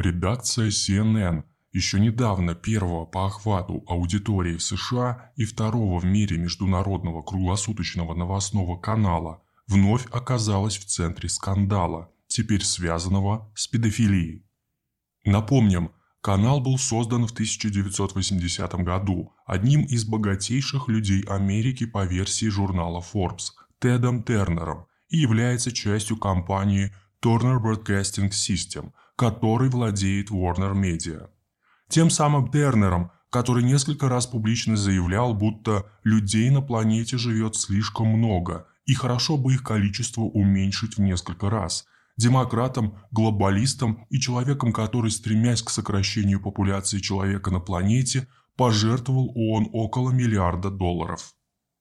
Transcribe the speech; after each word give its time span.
Редакция 0.00 0.68
CNN, 0.68 1.44
еще 1.72 2.00
недавно 2.00 2.54
первого 2.54 3.04
по 3.04 3.26
охвату 3.26 3.84
аудитории 3.86 4.56
в 4.56 4.62
США 4.62 5.30
и 5.36 5.44
второго 5.44 6.00
в 6.00 6.06
мире 6.06 6.38
международного 6.38 7.20
круглосуточного 7.20 8.14
новостного 8.14 8.78
канала, 8.78 9.42
вновь 9.66 10.06
оказалась 10.10 10.78
в 10.78 10.86
центре 10.86 11.28
скандала, 11.28 12.10
теперь 12.28 12.64
связанного 12.64 13.52
с 13.54 13.68
педофилией. 13.68 14.46
Напомним, 15.26 15.90
канал 16.22 16.62
был 16.62 16.78
создан 16.78 17.26
в 17.26 17.32
1980 17.32 18.72
году 18.76 19.34
одним 19.44 19.82
из 19.82 20.06
богатейших 20.06 20.88
людей 20.88 21.24
Америки 21.28 21.84
по 21.84 22.06
версии 22.06 22.46
журнала 22.46 23.04
Forbes 23.12 23.50
Тедом 23.78 24.22
Тернером 24.22 24.86
и 25.10 25.18
является 25.18 25.72
частью 25.72 26.16
компании 26.16 26.90
Turner 27.22 27.60
Broadcasting 27.60 28.30
System, 28.30 28.92
который 29.20 29.68
владеет 29.68 30.30
Warner 30.30 30.72
Media. 30.72 31.28
Тем 31.90 32.08
самым 32.08 32.50
Тернером, 32.50 33.10
который 33.28 33.62
несколько 33.62 34.08
раз 34.08 34.26
публично 34.26 34.78
заявлял, 34.78 35.34
будто 35.34 35.84
людей 36.04 36.48
на 36.48 36.62
планете 36.62 37.18
живет 37.18 37.54
слишком 37.54 38.06
много, 38.06 38.66
и 38.86 38.94
хорошо 38.94 39.36
бы 39.36 39.52
их 39.52 39.62
количество 39.62 40.22
уменьшить 40.22 40.96
в 40.96 41.02
несколько 41.02 41.50
раз. 41.50 41.84
Демократом, 42.16 42.94
глобалистом 43.10 44.06
и 44.08 44.18
человеком, 44.18 44.72
который, 44.72 45.10
стремясь 45.10 45.60
к 45.60 45.68
сокращению 45.68 46.40
популяции 46.40 46.98
человека 46.98 47.50
на 47.50 47.60
планете, 47.60 48.26
пожертвовал 48.56 49.32
ООН 49.34 49.68
около 49.74 50.12
миллиарда 50.12 50.70
долларов. 50.70 51.34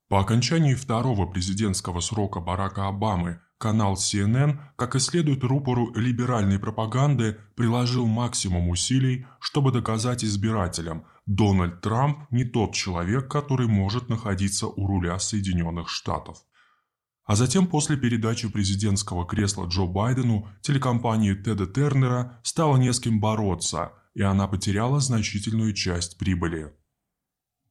По 0.09 0.19
окончании 0.19 0.73
второго 0.73 1.25
президентского 1.25 2.01
срока 2.01 2.41
Барака 2.41 2.89
Обамы 2.89 3.39
канал 3.59 3.93
CNN, 3.93 4.57
как 4.75 4.95
и 4.95 4.99
следует 4.99 5.43
рупору 5.43 5.93
либеральной 5.93 6.57
пропаганды, 6.57 7.37
приложил 7.55 8.07
максимум 8.07 8.69
усилий, 8.69 9.27
чтобы 9.39 9.71
доказать 9.71 10.23
избирателям, 10.23 11.05
Дональд 11.27 11.81
Трамп 11.81 12.31
не 12.31 12.43
тот 12.43 12.73
человек, 12.73 13.29
который 13.29 13.67
может 13.67 14.09
находиться 14.09 14.65
у 14.65 14.87
руля 14.87 15.19
Соединенных 15.19 15.87
Штатов. 15.87 16.39
А 17.25 17.35
затем 17.35 17.67
после 17.67 17.97
передачи 17.97 18.49
президентского 18.49 19.27
кресла 19.27 19.67
Джо 19.67 19.85
Байдену 19.85 20.49
телекомпании 20.61 21.35
Теда 21.35 21.67
Тернера 21.67 22.39
стало 22.41 22.77
не 22.77 22.91
с 22.91 22.99
кем 22.99 23.19
бороться, 23.19 23.91
и 24.15 24.23
она 24.23 24.47
потеряла 24.47 24.99
значительную 24.99 25.73
часть 25.73 26.17
прибыли. 26.17 26.73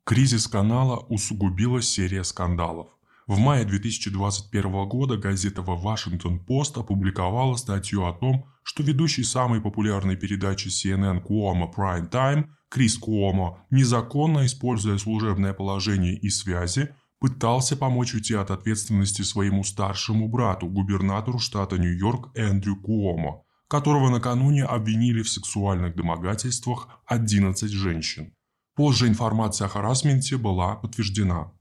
Кризис 0.04 0.46
канала 0.46 0.98
усугубила 1.08 1.82
серия 1.82 2.22
скандалов. 2.22 2.97
В 3.28 3.38
мае 3.38 3.66
2021 3.66 4.88
года 4.88 5.18
газета 5.18 5.60
The 5.60 5.78
Washington 5.82 6.40
Post 6.46 6.80
опубликовала 6.80 7.56
статью 7.56 8.06
о 8.06 8.14
том, 8.14 8.46
что 8.62 8.82
ведущий 8.82 9.22
самой 9.22 9.60
популярной 9.60 10.16
передачи 10.16 10.68
CNN 10.68 11.22
Cuomo 11.22 11.70
Prime 11.70 12.10
Time 12.10 12.46
Крис 12.70 12.96
Куомо, 12.96 13.66
незаконно 13.70 14.46
используя 14.46 14.96
служебное 14.96 15.52
положение 15.52 16.16
и 16.16 16.30
связи, 16.30 16.94
пытался 17.20 17.76
помочь 17.76 18.14
уйти 18.14 18.32
от 18.32 18.50
ответственности 18.50 19.20
своему 19.20 19.62
старшему 19.62 20.26
брату, 20.28 20.66
губернатору 20.66 21.38
штата 21.38 21.76
Нью-Йорк 21.76 22.30
Эндрю 22.34 22.76
Куомо, 22.76 23.42
которого 23.68 24.08
накануне 24.08 24.64
обвинили 24.64 25.20
в 25.20 25.28
сексуальных 25.28 25.94
домогательствах 25.94 26.88
11 27.04 27.70
женщин. 27.70 28.32
Позже 28.74 29.06
информация 29.06 29.66
о 29.66 29.68
харасменте 29.68 30.38
была 30.38 30.76
подтверждена. 30.76 31.52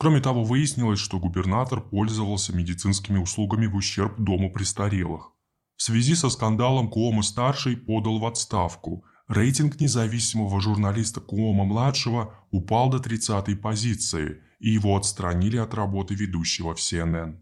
Кроме 0.00 0.22
того, 0.22 0.44
выяснилось, 0.44 0.98
что 0.98 1.18
губернатор 1.18 1.82
пользовался 1.82 2.56
медицинскими 2.56 3.18
услугами 3.18 3.66
в 3.66 3.76
ущерб 3.76 4.18
дому 4.18 4.50
престарелых. 4.50 5.32
В 5.76 5.82
связи 5.82 6.14
со 6.14 6.30
скандалом 6.30 6.88
Куома-старший 6.88 7.76
подал 7.76 8.18
в 8.18 8.24
отставку. 8.24 9.04
Рейтинг 9.28 9.78
независимого 9.78 10.58
журналиста 10.62 11.20
Куома-младшего 11.20 12.32
упал 12.50 12.88
до 12.88 12.96
30-й 12.96 13.56
позиции, 13.56 14.42
и 14.58 14.70
его 14.70 14.96
отстранили 14.96 15.58
от 15.58 15.74
работы 15.74 16.14
ведущего 16.14 16.74
в 16.74 16.78
CNN. 16.78 17.36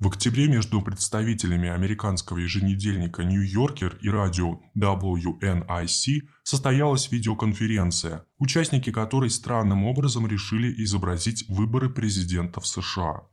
В 0.00 0.08
октябре 0.08 0.48
между 0.48 0.80
представителями 0.80 1.68
американского 1.68 2.38
еженедельника 2.38 3.22
«Нью-Йоркер» 3.22 3.98
и 4.00 4.08
радио 4.08 4.58
WNIC 4.74 6.22
состоялась 6.42 7.12
видеоконференция, 7.12 8.24
участники 8.38 8.90
которой 8.92 9.28
странным 9.28 9.84
образом 9.84 10.26
решили 10.26 10.72
изобразить 10.82 11.44
выборы 11.50 11.90
президента 11.90 12.60
в 12.62 12.66
США. 12.66 13.24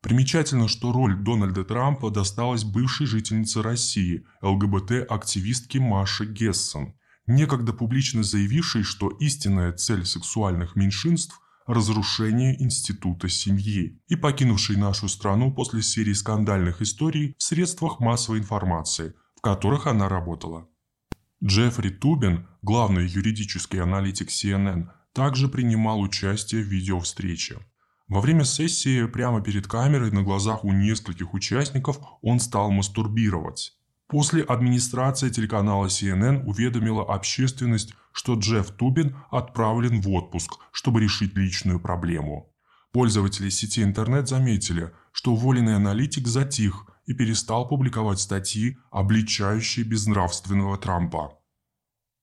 Примечательно, 0.00 0.66
что 0.66 0.92
роль 0.92 1.14
Дональда 1.14 1.62
Трампа 1.62 2.08
досталась 2.08 2.64
бывшей 2.64 3.06
жительнице 3.06 3.60
России, 3.60 4.24
ЛГБТ-активистке 4.40 5.78
Маше 5.78 6.24
Гессон, 6.24 6.94
некогда 7.26 7.74
публично 7.74 8.22
заявившей, 8.22 8.82
что 8.82 9.10
истинная 9.10 9.72
цель 9.72 10.06
сексуальных 10.06 10.74
меньшинств 10.74 11.38
разрушение 11.66 12.62
института 12.62 13.28
семьи 13.28 13.98
и 14.08 14.16
покинувший 14.16 14.76
нашу 14.76 15.08
страну 15.08 15.52
после 15.52 15.82
серии 15.82 16.12
скандальных 16.12 16.82
историй 16.82 17.34
в 17.38 17.42
средствах 17.42 18.00
массовой 18.00 18.38
информации, 18.38 19.14
в 19.36 19.40
которых 19.40 19.86
она 19.86 20.08
работала. 20.08 20.68
Джеффри 21.42 21.90
Тубин, 21.90 22.46
главный 22.62 23.06
юридический 23.06 23.80
аналитик 23.80 24.28
CNN, 24.28 24.88
также 25.12 25.48
принимал 25.48 26.00
участие 26.00 26.62
в 26.62 26.66
видеовстрече. 26.66 27.58
Во 28.08 28.20
время 28.20 28.44
сессии 28.44 29.06
прямо 29.06 29.42
перед 29.42 29.66
камерой 29.66 30.10
на 30.10 30.22
глазах 30.22 30.64
у 30.64 30.72
нескольких 30.72 31.32
участников 31.32 31.98
он 32.20 32.40
стал 32.40 32.70
мастурбировать. 32.70 33.72
После 34.08 34.42
администрация 34.42 35.30
телеканала 35.30 35.86
CNN 35.86 36.44
уведомила 36.44 37.02
общественность, 37.02 37.94
что 38.12 38.34
Джефф 38.34 38.70
Тубин 38.72 39.16
отправлен 39.30 40.00
в 40.00 40.10
отпуск, 40.10 40.52
чтобы 40.72 41.00
решить 41.00 41.36
личную 41.36 41.80
проблему. 41.80 42.52
Пользователи 42.92 43.48
сети 43.48 43.82
интернет 43.82 44.28
заметили, 44.28 44.92
что 45.12 45.32
уволенный 45.32 45.74
аналитик 45.74 46.28
затих 46.28 46.86
и 47.06 47.14
перестал 47.14 47.66
публиковать 47.66 48.20
статьи, 48.20 48.78
обличающие 48.90 49.84
безнравственного 49.84 50.78
Трампа. 50.78 51.38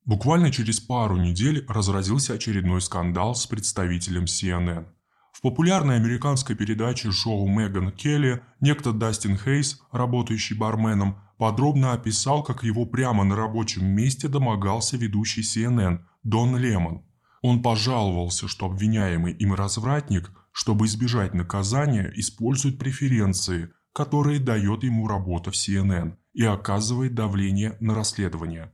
Буквально 0.05 0.51
через 0.51 0.79
пару 0.79 1.17
недель 1.17 1.65
разразился 1.67 2.33
очередной 2.33 2.81
скандал 2.81 3.35
с 3.35 3.45
представителем 3.45 4.23
CNN. 4.23 4.87
В 5.33 5.41
популярной 5.41 5.95
американской 5.95 6.55
передаче 6.55 7.11
шоу 7.11 7.47
Меган 7.47 7.91
Келли 7.91 8.41
некто 8.59 8.93
Дастин 8.93 9.37
Хейс, 9.37 9.79
работающий 9.91 10.57
барменом, 10.57 11.17
подробно 11.41 11.93
описал, 11.93 12.43
как 12.43 12.63
его 12.63 12.85
прямо 12.85 13.23
на 13.23 13.35
рабочем 13.35 13.83
месте 13.83 14.27
домогался 14.27 14.95
ведущий 14.95 15.41
CNN 15.41 16.01
Дон 16.21 16.55
Лемон. 16.55 17.03
Он 17.41 17.63
пожаловался, 17.63 18.47
что 18.47 18.67
обвиняемый 18.67 19.33
им 19.33 19.55
развратник, 19.55 20.31
чтобы 20.51 20.85
избежать 20.85 21.33
наказания, 21.33 22.13
использует 22.13 22.77
преференции, 22.77 23.71
которые 23.91 24.39
дает 24.39 24.83
ему 24.83 25.07
работа 25.07 25.49
в 25.49 25.55
CNN 25.55 26.15
и 26.33 26.43
оказывает 26.43 27.15
давление 27.15 27.75
на 27.79 27.95
расследование. 27.95 28.71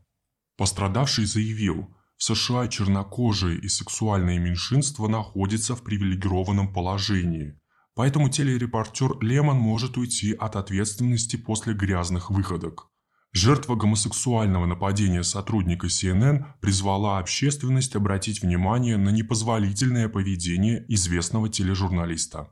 Пострадавший 0.57 1.23
заявил, 1.23 1.95
в 2.17 2.23
США 2.23 2.67
чернокожие 2.67 3.59
и 3.59 3.69
сексуальные 3.69 4.39
меньшинства 4.39 5.07
находятся 5.07 5.73
в 5.73 5.83
привилегированном 5.83 6.73
положении– 6.73 7.57
Поэтому 7.97 8.30
телерепортер 8.30 9.18
Лемон 9.22 9.58
может 9.58 9.97
уйти 9.97 10.31
от 10.31 10.56
ответственности 10.56 11.35
после 11.35 11.74
грязных 11.74 12.30
выходок. 12.30 12.91
Жертва 13.34 13.74
гомосексуального 13.74 14.68
нападения 14.68 15.24
сотрудника 15.24 15.88
CNN 15.88 16.46
призвала 16.62 17.18
общественность 17.18 17.96
обратить 17.96 18.44
внимание 18.44 18.97
на 18.97 19.09
непозволительное 19.09 20.09
поведение 20.09 20.86
известного 20.90 21.50
тележурналиста. 21.50 22.52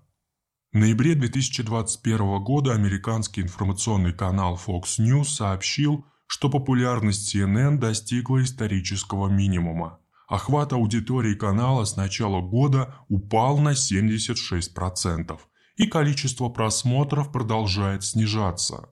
В 0.74 0.80
ноябре 0.80 1.14
2021 1.14 2.44
года 2.44 2.74
американский 2.74 3.42
информационный 3.42 4.14
канал 4.14 4.60
Fox 4.66 4.98
News 4.98 5.26
сообщил, 5.26 6.06
что 6.26 6.50
популярность 6.50 7.36
CNN 7.36 7.78
достигла 7.78 8.42
исторического 8.42 9.30
минимума. 9.30 10.00
Охват 10.28 10.74
аудитории 10.74 11.36
канала 11.36 11.86
с 11.86 11.96
начала 11.96 12.42
года 12.42 12.96
упал 13.10 13.60
на 13.60 13.74
76%, 13.74 15.40
и 15.78 15.88
количество 15.88 16.50
просмотров 16.50 17.32
продолжает 17.32 18.04
снижаться. 18.04 18.90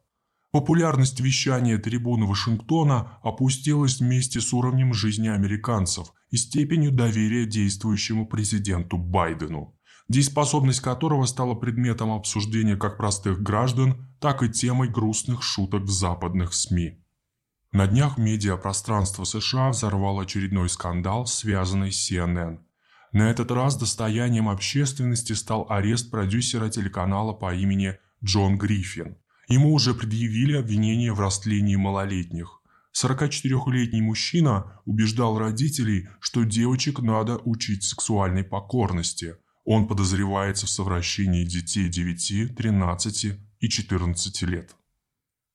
Популярность 0.52 1.20
вещания 1.20 1.80
трибуны 1.80 2.28
Вашингтона 2.28 3.18
опустилась 3.24 4.00
вместе 4.00 4.40
с 4.40 4.54
уровнем 4.54 4.94
жизни 4.94 5.28
американцев 5.28 6.14
и 6.30 6.38
степенью 6.38 6.92
доверия 6.92 7.48
действующему 7.48 8.28
президенту 8.28 8.98
Байдену, 8.98 9.76
дееспособность 10.10 10.82
которого 10.82 11.26
стала 11.26 11.56
предметом 11.56 12.12
обсуждения 12.12 12.76
как 12.76 12.98
простых 12.98 13.42
граждан, 13.42 14.08
так 14.20 14.44
и 14.44 14.50
темой 14.50 14.90
грустных 14.90 15.42
шуток 15.42 15.86
в 15.86 15.92
западных 15.92 16.54
СМИ. 16.54 17.03
На 17.74 17.88
днях 17.88 18.20
медиапространство 18.20 19.24
США 19.24 19.70
взорвал 19.70 20.20
очередной 20.20 20.70
скандал, 20.70 21.26
связанный 21.26 21.92
с 21.92 22.12
CNN. 22.12 22.60
На 23.14 23.32
этот 23.32 23.50
раз 23.50 23.76
достоянием 23.78 24.48
общественности 24.48 25.34
стал 25.34 25.66
арест 25.68 26.12
продюсера 26.12 26.70
телеканала 26.70 27.34
по 27.34 27.56
имени 27.56 27.98
Джон 28.24 28.60
Гриффин. 28.60 29.18
Ему 29.48 29.74
уже 29.74 29.96
предъявили 29.96 30.56
обвинение 30.56 31.14
в 31.14 31.20
растлении 31.20 31.76
малолетних. 31.76 32.62
44-летний 32.96 34.04
мужчина 34.04 34.80
убеждал 34.86 35.40
родителей, 35.40 36.10
что 36.20 36.44
девочек 36.44 37.00
надо 37.00 37.38
учить 37.38 37.84
сексуальной 37.84 38.44
покорности. 38.44 39.38
Он 39.66 39.88
подозревается 39.88 40.68
в 40.68 40.70
совращении 40.70 41.44
детей 41.44 41.90
9, 41.90 42.56
13 42.56 43.40
и 43.62 43.68
14 43.68 44.42
лет. 44.44 44.76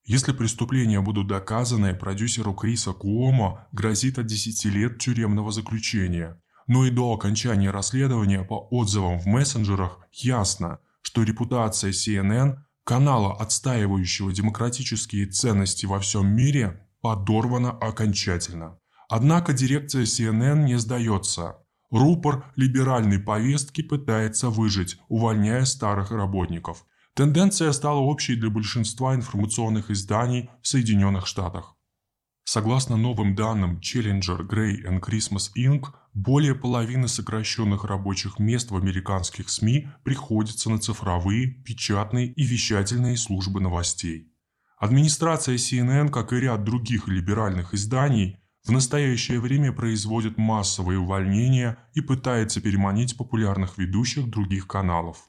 Если 0.09 0.33
преступления 0.33 1.03
будут 1.03 1.27
доказаны, 1.27 1.95
продюсеру 1.95 2.55
Криса 2.55 2.95
Куомо 2.95 3.69
грозит 3.73 4.19
от 4.19 4.25
10 4.25 4.65
лет 4.65 4.99
тюремного 4.99 5.53
заключения. 5.53 6.41
Но 6.67 6.87
и 6.87 6.91
до 6.91 7.13
окончания 7.13 7.71
расследования 7.71 8.43
по 8.43 8.55
отзывам 8.71 9.19
в 9.19 9.27
мессенджерах 9.27 10.01
ясно, 10.13 10.79
что 11.03 11.25
репутация 11.25 11.91
CNN, 11.91 12.57
канала, 12.85 13.35
отстаивающего 13.35 14.33
демократические 14.33 15.27
ценности 15.27 15.85
во 15.85 16.01
всем 16.01 16.27
мире, 16.27 16.89
подорвана 17.03 17.71
окончательно. 17.71 18.79
Однако 19.11 19.53
дирекция 19.53 20.05
CNN 20.05 20.65
не 20.65 20.79
сдается. 20.79 21.59
Рупор 21.91 22.51
либеральной 22.57 23.19
повестки 23.19 23.83
пытается 23.83 24.49
выжить, 24.49 24.99
увольняя 25.09 25.67
старых 25.67 26.13
работников– 26.13 26.87
Тенденция 27.19 27.73
стала 27.73 27.99
общей 27.99 28.37
для 28.37 28.49
большинства 28.49 29.13
информационных 29.13 29.91
изданий 29.91 30.51
в 30.63 30.69
Соединенных 30.69 31.27
Штатах. 31.27 31.75
Согласно 32.45 32.97
новым 32.97 33.35
данным 33.35 33.81
Challenger, 33.81 34.47
Gray 34.49 34.77
and 34.89 35.01
Christmas 35.01 35.51
Inc., 35.57 35.87
более 36.15 36.55
половины 36.55 37.09
сокращенных 37.09 37.83
рабочих 37.83 38.39
мест 38.39 38.71
в 38.71 38.77
американских 38.77 39.51
СМИ 39.51 39.89
приходится 40.05 40.71
на 40.71 40.79
цифровые, 40.79 41.49
печатные 41.49 42.29
и 42.29 42.45
вещательные 42.45 43.17
службы 43.17 43.61
новостей. 43.61 44.33
Администрация 44.79 45.57
CNN, 45.57 46.11
как 46.11 46.33
и 46.33 46.37
ряд 46.37 46.63
других 46.63 47.09
либеральных 47.09 47.75
изданий, 47.75 48.39
в 48.65 48.71
настоящее 48.71 49.41
время 49.41 49.73
производит 49.73 50.39
массовые 50.39 51.01
увольнения 51.01 51.79
и 51.95 52.01
пытается 52.01 52.61
переманить 52.61 53.17
популярных 53.17 53.77
ведущих 53.77 54.31
других 54.31 54.69
каналов. 54.69 55.29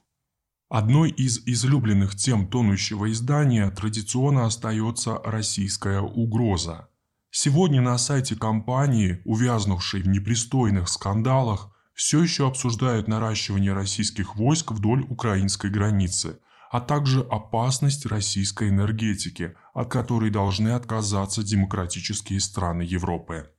Одной 0.70 1.10
из 1.10 1.40
излюбленных 1.48 2.16
тем 2.16 2.48
тонущего 2.48 3.12
издания 3.12 3.72
традиционно 3.72 4.46
остается 4.46 5.20
российская 5.26 6.00
угроза. 6.00 6.90
Сегодня 7.32 7.82
на 7.82 7.98
сайте 7.98 8.36
компании, 8.36 9.20
увязнувшей 9.26 10.04
в 10.04 10.08
непристойных 10.08 10.88
скандалах, 10.88 11.76
все 11.96 12.22
еще 12.22 12.48
обсуждают 12.48 13.08
наращивание 13.08 13.74
российских 13.74 14.36
войск 14.36 14.72
вдоль 14.72 15.02
украинской 15.10 15.72
границы, 15.72 16.38
а 16.70 16.82
также 16.82 17.22
опасность 17.22 18.06
российской 18.06 18.70
энергетики, 18.70 19.56
от 19.74 19.92
которой 19.92 20.30
должны 20.30 20.70
отказаться 20.70 21.42
демократические 21.42 22.40
страны 22.40 22.84
Европы. 22.84 23.50